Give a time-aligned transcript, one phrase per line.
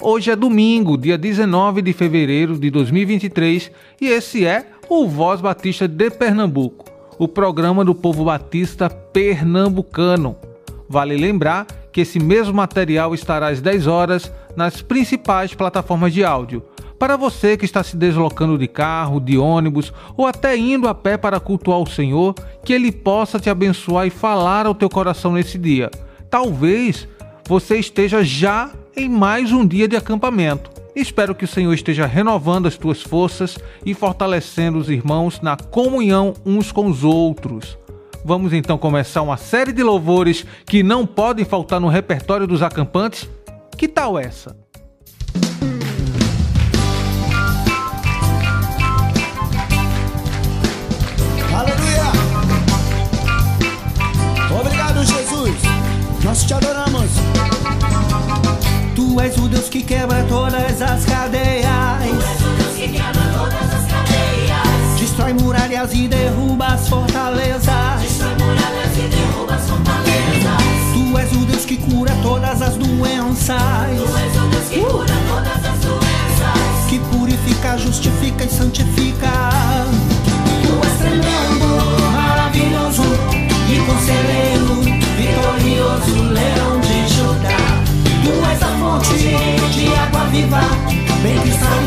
[0.00, 3.68] Hoje é domingo, dia 19 de fevereiro de 2023,
[4.00, 6.84] e esse é o Voz Batista de Pernambuco,
[7.18, 10.36] o programa do povo batista pernambucano.
[10.88, 16.62] Vale lembrar que esse mesmo material estará às 10 horas nas principais plataformas de áudio.
[16.96, 21.16] Para você que está se deslocando de carro, de ônibus ou até indo a pé
[21.16, 25.58] para cultuar o Senhor, que Ele possa te abençoar e falar ao teu coração nesse
[25.58, 25.90] dia.
[26.30, 27.08] Talvez
[27.48, 30.70] você esteja já em mais um dia de acampamento.
[30.94, 33.56] Espero que o Senhor esteja renovando as tuas forças
[33.86, 37.78] e fortalecendo os irmãos na comunhão uns com os outros.
[38.24, 43.28] Vamos então começar uma série de louvores que não podem faltar no repertório dos acampantes?
[43.76, 44.56] Que tal essa?
[51.54, 52.10] Aleluia!
[54.60, 55.54] Obrigado, Jesus!
[56.24, 56.77] Nós te adoramos!
[59.18, 61.66] Tu és o Deus que quebra todas as cadeias.
[62.04, 65.00] Tu és o Deus que quebra todas as cadeias.
[65.00, 68.00] Destrói muralhas e derruba as fortalezas.
[68.00, 70.62] Destrói muralhas e derruba as fortalezas.
[70.92, 73.58] Tu és o Deus que cura todas as doenças.
[73.96, 76.86] Tu és o Deus que cura todas as doenças.
[76.88, 79.32] Que purifica, justifica e santifica.
[80.62, 81.66] Tu és tremendo,
[82.12, 83.02] maravilhoso
[83.68, 84.57] e conselheiro,
[90.58, 91.77] viva, bem cristalina,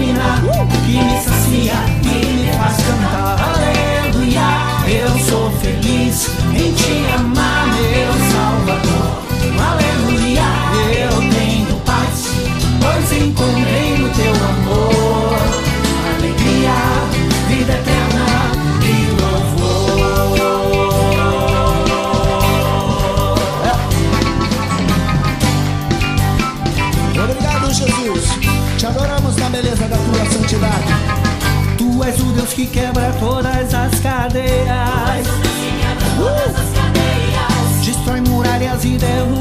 [32.62, 35.28] que quebra todas as cadeias.
[36.76, 39.41] Cadeias, Destrói muralhas e derruba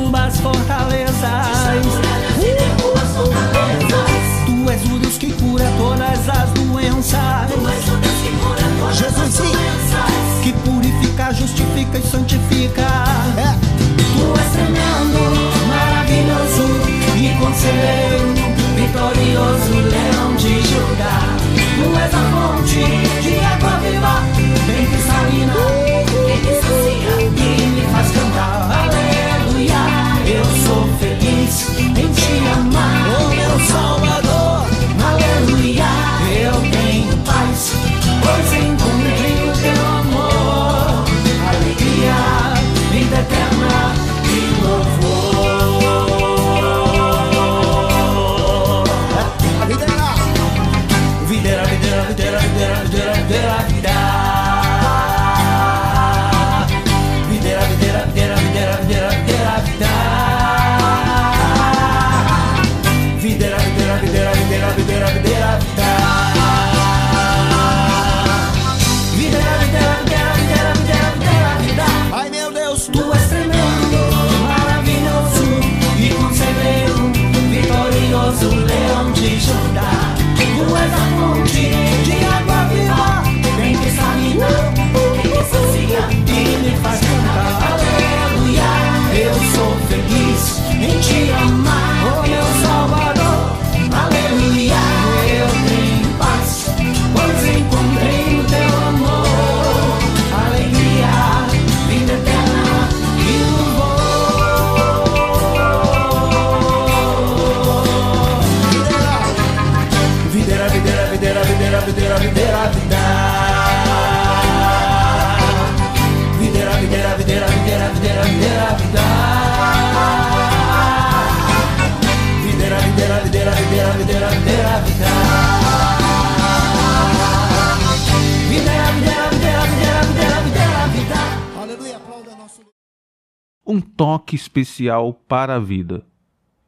[133.66, 136.04] Um toque especial para a vida.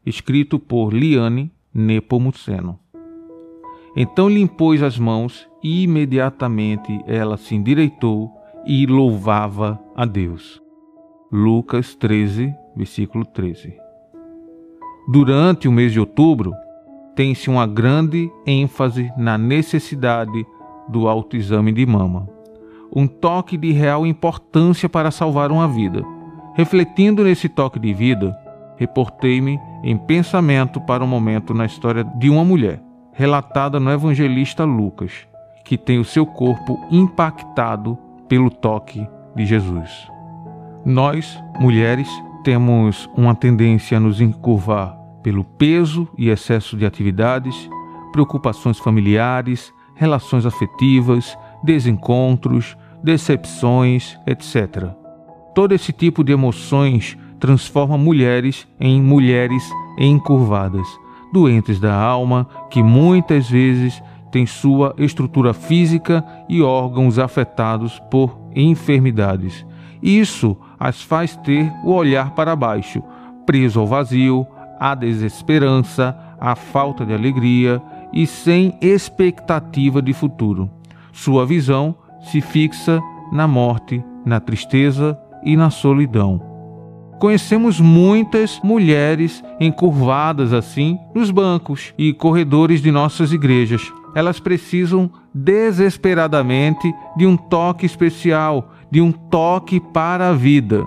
[0.06, 2.78] Escrito por Liane Nepomuceno.
[3.96, 8.30] Então lhe impôs as mãos e imediatamente ela se endireitou
[8.64, 10.62] e louvava a Deus.
[11.30, 13.74] Lucas 13, versículo 13.
[15.08, 16.52] Durante o mês de outubro,
[17.14, 20.46] tem-se uma grande ênfase na necessidade
[20.88, 22.28] do autoexame de mama,
[22.94, 26.02] um toque de real importância para salvar uma vida.
[26.54, 28.36] Refletindo nesse toque de vida,
[28.76, 32.82] reportei-me em pensamento para um momento na história de uma mulher,
[33.12, 35.12] relatada no evangelista Lucas,
[35.64, 37.98] que tem o seu corpo impactado
[38.28, 39.90] pelo toque de Jesus.
[40.84, 42.08] Nós, mulheres,
[42.42, 47.68] temos uma tendência a nos encurvar pelo peso e excesso de atividades,
[48.12, 54.90] preocupações familiares, relações afetivas, desencontros, decepções, etc.
[55.54, 59.62] Todo esse tipo de emoções transforma mulheres em mulheres
[59.98, 60.86] encurvadas,
[61.32, 69.66] doentes da alma, que muitas vezes têm sua estrutura física e órgãos afetados por enfermidades.
[70.02, 73.02] Isso as faz ter o olhar para baixo,
[73.44, 74.46] preso ao vazio,
[74.82, 77.80] à desesperança, à falta de alegria
[78.12, 80.68] e sem expectativa de futuro.
[81.12, 81.94] Sua visão
[82.32, 83.00] se fixa
[83.30, 86.42] na morte, na tristeza e na solidão.
[87.20, 93.92] Conhecemos muitas mulheres encurvadas assim nos bancos e corredores de nossas igrejas.
[94.16, 100.84] Elas precisam desesperadamente de um toque especial, de um toque para a vida.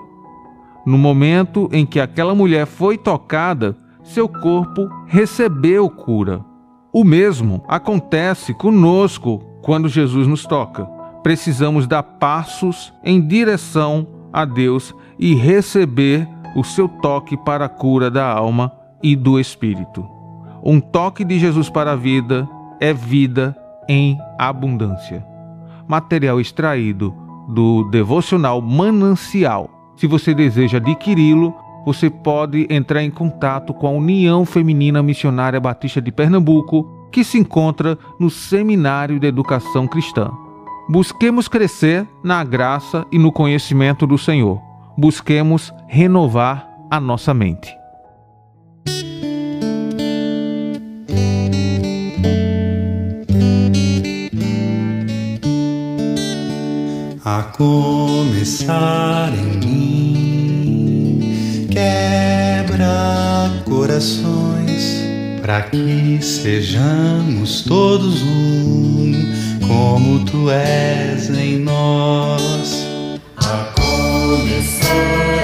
[0.84, 3.74] No momento em que aquela mulher foi tocada,
[4.06, 6.44] seu corpo recebeu cura.
[6.92, 10.84] O mesmo acontece conosco quando Jesus nos toca.
[11.22, 18.10] Precisamos dar passos em direção a Deus e receber o seu toque para a cura
[18.10, 18.72] da alma
[19.02, 20.08] e do espírito.
[20.62, 22.48] Um toque de Jesus para a vida
[22.80, 23.56] é vida
[23.88, 25.24] em abundância.
[25.86, 27.14] Material extraído
[27.48, 29.70] do devocional Manancial.
[29.96, 31.54] Se você deseja adquiri-lo,
[31.86, 37.38] você pode entrar em contato com a União Feminina Missionária Batista de Pernambuco, que se
[37.38, 40.32] encontra no Seminário de Educação Cristã.
[40.88, 44.60] Busquemos crescer na graça e no conhecimento do Senhor.
[44.98, 47.72] Busquemos renovar a nossa mente.
[57.24, 60.25] A começar em mim,
[61.76, 65.04] quebra corações,
[65.42, 69.12] para que sejamos todos um
[69.66, 72.86] como tu és em nós.
[73.36, 75.35] A começar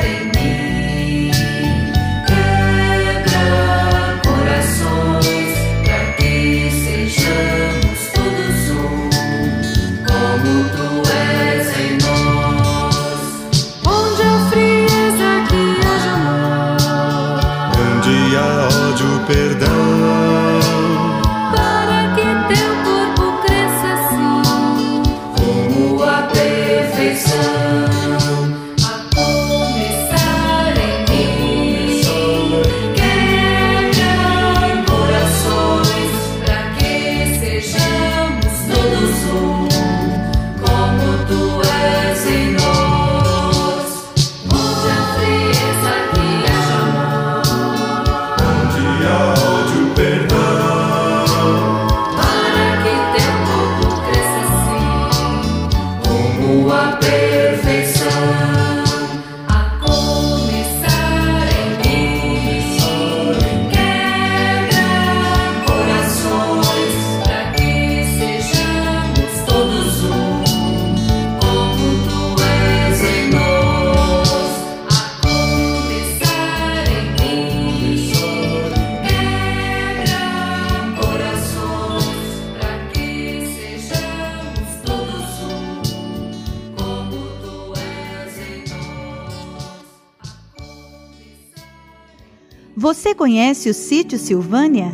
[93.22, 94.90] conhece o sítio Silvânia?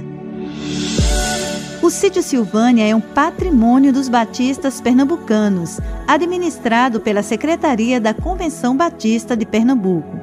[1.80, 9.34] O sítio Silvânia é um patrimônio dos batistas pernambucanos, administrado pela Secretaria da Convenção Batista
[9.34, 10.20] de Pernambuco.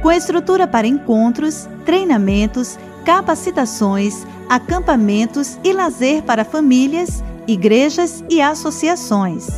[0.00, 9.48] Com estrutura para encontros, treinamentos, capacitações, acampamentos e lazer para famílias, igrejas e associações.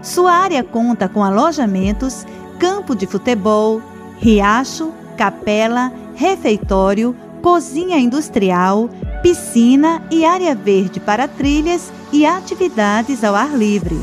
[0.00, 2.24] Sua área conta com alojamentos,
[2.58, 3.82] campo de futebol,
[4.18, 8.88] riacho, capela, refeitório, cozinha industrial,
[9.22, 14.00] piscina e área verde para trilhas e atividades ao ar livre.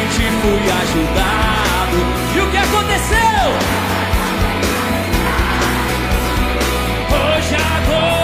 [0.00, 1.98] simplesmente fui ajudado.
[2.34, 3.18] E o que aconteceu?
[7.10, 8.19] Hoje agora.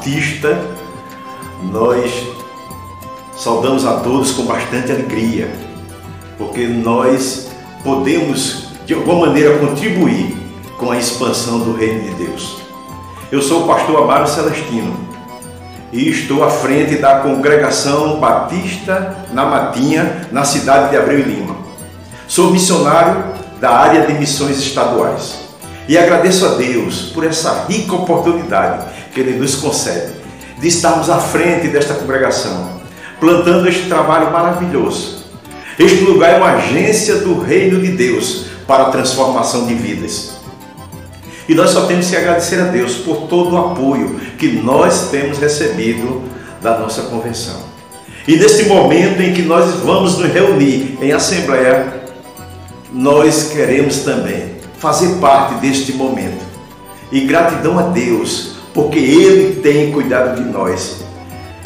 [0.00, 0.58] Batista,
[1.64, 2.10] nós
[3.36, 5.52] saudamos a todos com bastante alegria,
[6.38, 7.48] porque nós
[7.84, 10.34] podemos de alguma maneira contribuir
[10.78, 12.56] com a expansão do reino de Deus.
[13.30, 14.96] Eu sou o pastor Amaro Celestino
[15.92, 21.56] e estou à frente da congregação Batista na Matinha, na cidade de Abreu e Lima.
[22.26, 23.22] Sou missionário
[23.60, 25.40] da área de missões estaduais.
[25.86, 30.12] E agradeço a Deus por essa rica oportunidade que Ele nos concede
[30.58, 32.80] de estarmos à frente desta congregação,
[33.18, 35.24] plantando este trabalho maravilhoso.
[35.78, 40.32] Este lugar é uma agência do Reino de Deus para a transformação de vidas.
[41.48, 45.38] E nós só temos que agradecer a Deus por todo o apoio que nós temos
[45.38, 46.22] recebido
[46.62, 47.56] da nossa convenção.
[48.28, 52.02] E neste momento em que nós vamos nos reunir em assembleia,
[52.92, 56.44] nós queremos também fazer parte deste momento.
[57.10, 60.96] E gratidão a Deus, porque Ele tem cuidado de nós.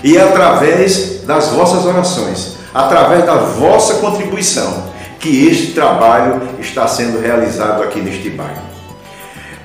[0.02, 4.84] E é através das vossas orações, através da vossa contribuição,
[5.18, 8.62] que este trabalho está sendo realizado aqui neste bairro.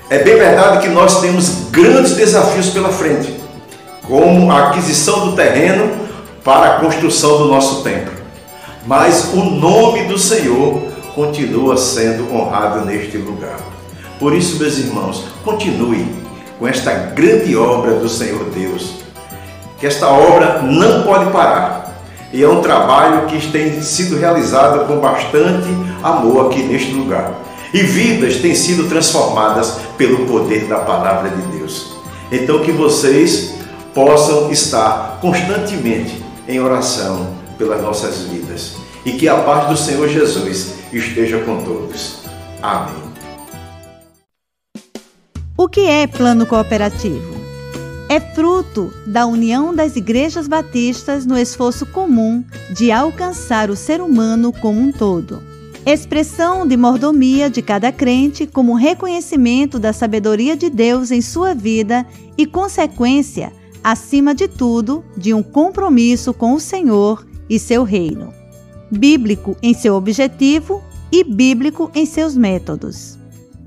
[0.09, 3.35] É bem verdade que nós temos grandes desafios pela frente,
[4.07, 5.91] como a aquisição do terreno
[6.43, 8.13] para a construção do nosso templo.
[8.85, 10.81] Mas o nome do Senhor
[11.13, 13.59] continua sendo honrado neste lugar.
[14.17, 16.07] Por isso, meus irmãos, continue
[16.59, 18.95] com esta grande obra do Senhor Deus.
[19.79, 21.97] Que esta obra não pode parar.
[22.33, 25.69] E é um trabalho que tem sido realizado com bastante
[26.03, 27.33] amor aqui neste lugar.
[27.73, 31.93] E vidas têm sido transformadas pelo poder da palavra de Deus.
[32.31, 33.55] Então que vocês
[33.93, 38.75] possam estar constantemente em oração pelas nossas vidas.
[39.05, 42.19] E que a paz do Senhor Jesus esteja com todos.
[42.61, 43.08] Amém.
[45.61, 47.35] O que é plano cooperativo?
[48.07, 54.53] É fruto da união das igrejas batistas no esforço comum de alcançar o ser humano
[54.53, 55.43] como um todo.
[55.85, 62.07] Expressão de mordomia de cada crente como reconhecimento da sabedoria de Deus em sua vida
[62.37, 63.51] e consequência,
[63.83, 68.33] acima de tudo, de um compromisso com o Senhor e seu reino
[68.89, 73.18] bíblico em seu objetivo e bíblico em seus métodos.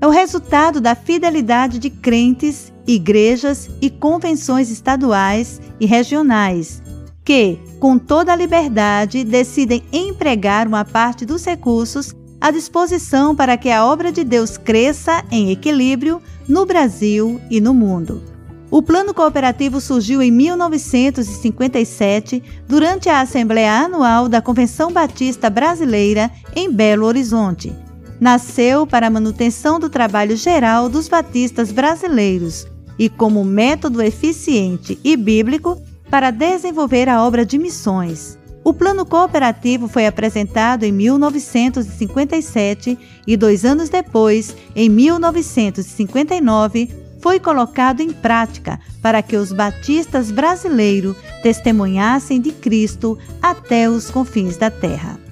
[0.03, 6.83] É o resultado da fidelidade de crentes, igrejas e convenções estaduais e regionais
[7.23, 13.69] que, com toda a liberdade, decidem empregar uma parte dos recursos à disposição para que
[13.69, 18.21] a obra de Deus cresça em equilíbrio no Brasil e no mundo.
[18.69, 26.69] O plano cooperativo surgiu em 1957, durante a Assembleia Anual da Convenção Batista Brasileira, em
[26.69, 27.73] Belo Horizonte.
[28.23, 32.65] Nasceu para a manutenção do trabalho geral dos batistas brasileiros
[32.97, 35.77] e como método eficiente e bíblico
[36.09, 38.39] para desenvolver a obra de missões.
[38.63, 47.99] O plano cooperativo foi apresentado em 1957 e dois anos depois, em 1959, foi colocado
[47.99, 55.22] em prática para que os batistas brasileiros testemunhassem de Cristo até os confins da terra.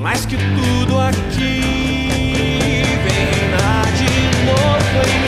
[0.00, 2.82] Mais que tudo aqui.
[3.04, 5.25] Vem reinar de novo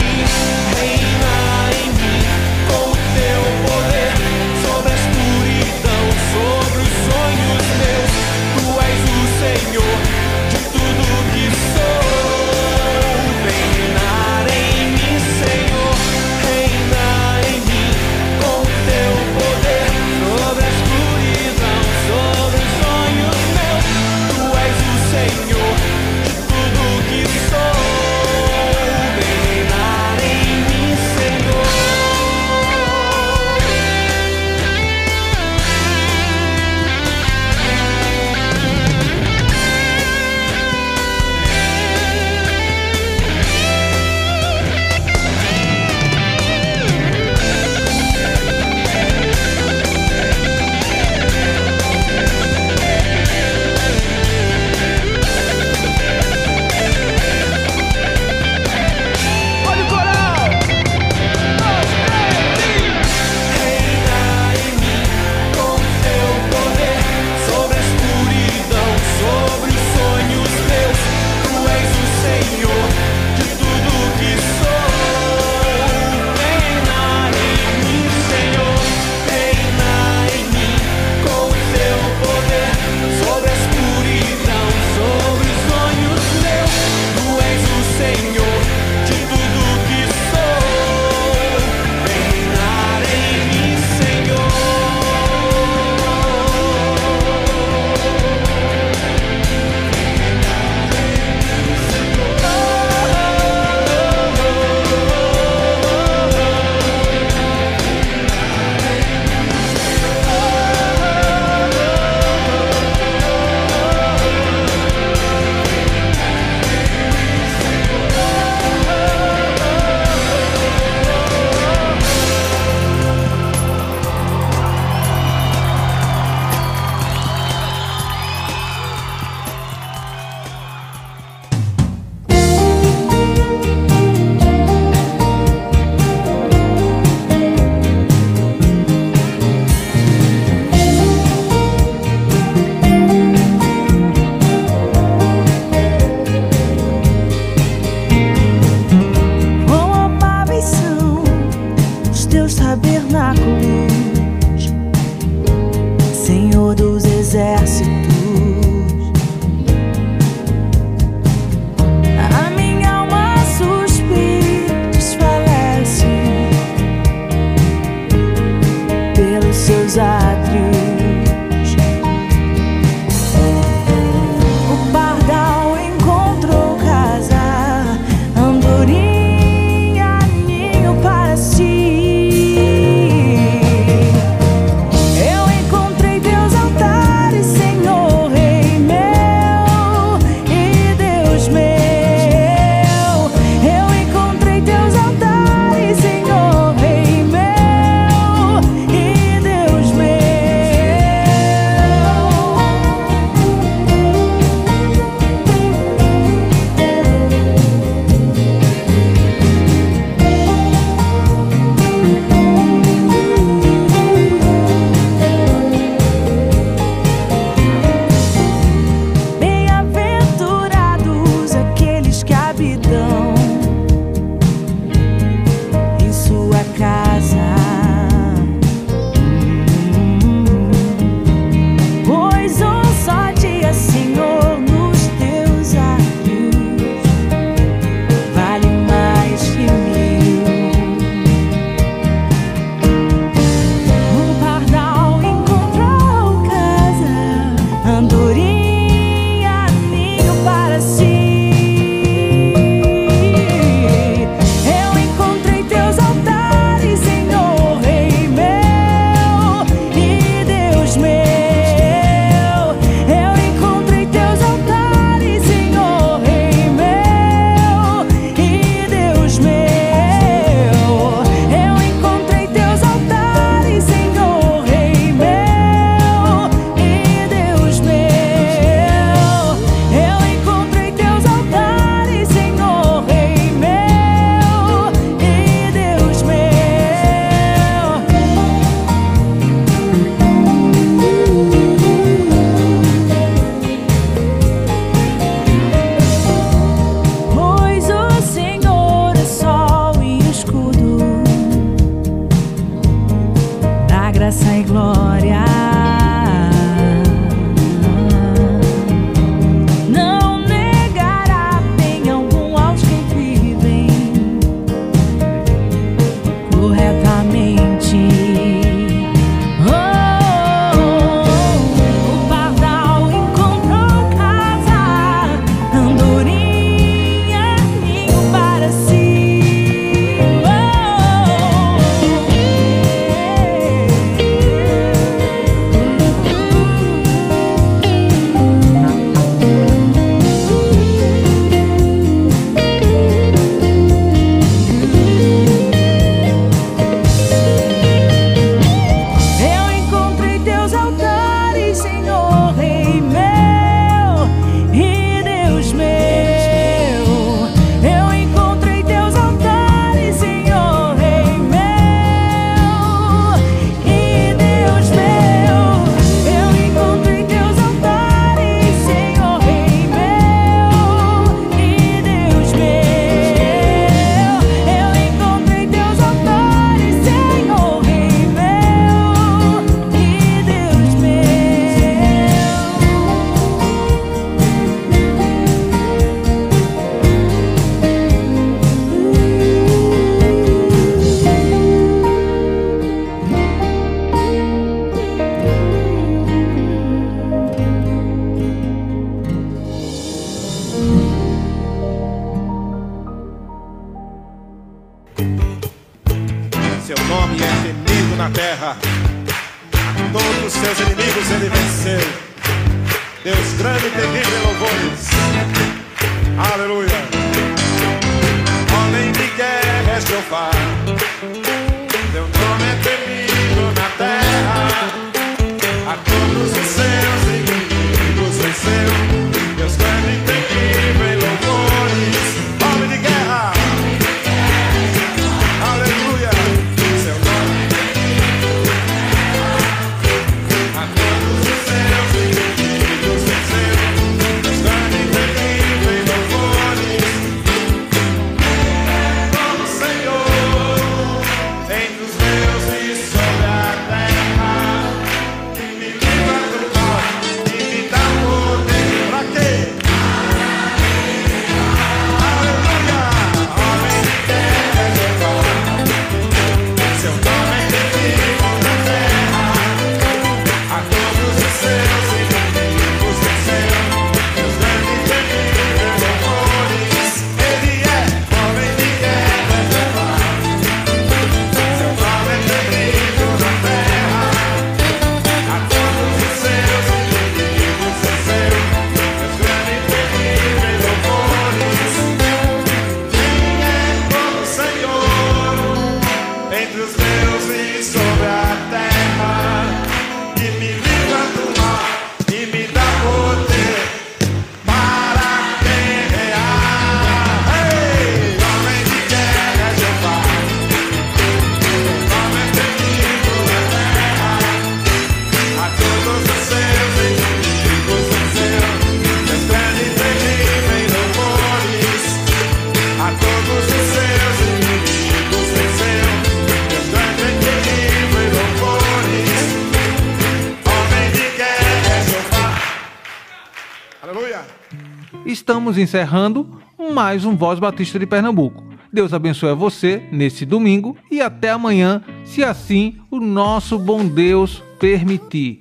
[535.77, 536.59] encerrando
[536.93, 538.63] mais um Voz Batista de Pernambuco.
[538.91, 544.63] Deus abençoe a você nesse domingo e até amanhã, se assim o nosso bom Deus
[544.79, 545.59] permitir.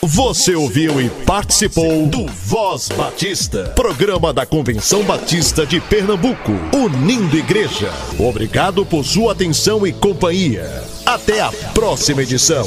[0.00, 7.90] Você ouviu e participou do Voz Batista, programa da Convenção Batista de Pernambuco, unindo igreja.
[8.18, 10.82] Obrigado por sua atenção e companhia.
[11.06, 12.66] Até a próxima edição.